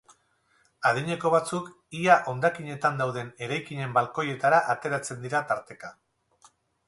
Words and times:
Adineko 0.91 1.31
batzuk 1.33 1.67
ia 1.97 2.15
hondakinetan 2.31 2.97
dauden 3.03 3.29
eraikinen 3.47 3.93
balkoietara 3.99 4.63
ateratzen 4.75 5.21
dira 5.27 5.43
tarteka. 5.53 5.93